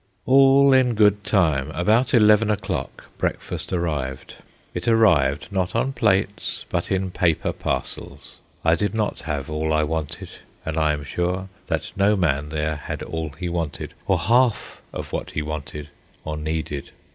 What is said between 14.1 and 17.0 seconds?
half of what he wanted or needed.